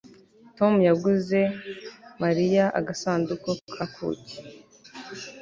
[0.57, 1.39] Tom yaguze
[2.21, 4.35] Mariya agasanduku ka kuki